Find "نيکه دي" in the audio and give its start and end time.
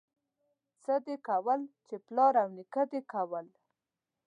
2.57-3.01